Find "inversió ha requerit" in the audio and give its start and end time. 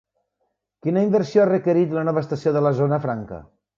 1.09-1.93